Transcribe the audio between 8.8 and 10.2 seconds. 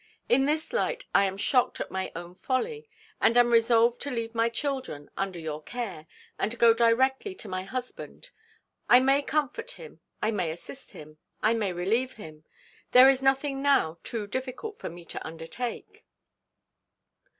I may comfort him.